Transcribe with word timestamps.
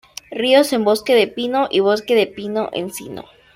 Ríos 0.31 0.73
en 0.73 0.83
bosque 0.83 1.13
de 1.13 1.27
pino 1.27 1.67
y 1.69 1.79
bosque 1.79 2.15
de 2.15 2.25
pino-encino. 2.25 3.25